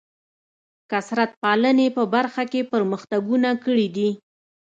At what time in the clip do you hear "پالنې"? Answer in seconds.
1.41-1.87